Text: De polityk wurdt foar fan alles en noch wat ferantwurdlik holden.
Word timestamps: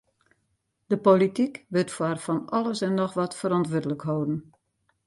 De 0.89 0.97
polityk 1.05 1.53
wurdt 1.73 1.93
foar 1.97 2.17
fan 2.25 2.41
alles 2.57 2.79
en 2.87 2.93
noch 3.01 3.13
wat 3.19 3.37
ferantwurdlik 3.39 4.03
holden. 4.09 4.39